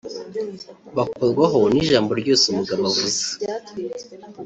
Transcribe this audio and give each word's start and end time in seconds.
bakorwaho 0.97 1.59
ni 1.71 1.79
ijambo 1.83 2.11
ryose 2.21 2.43
umugabo 2.47 2.81
avuze 2.91 3.21